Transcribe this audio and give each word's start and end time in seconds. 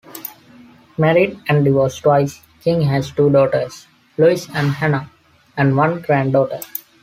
Married 0.97 1.39
and 1.47 1.63
divorced 1.63 2.01
twice, 2.01 2.41
King 2.61 2.81
has 2.81 3.11
two 3.11 3.29
daughters, 3.29 3.85
Louise 4.17 4.47
and 4.55 4.71
Hannah, 4.71 5.11
and 5.55 5.77
one 5.77 6.01
granddaughter. 6.01 6.59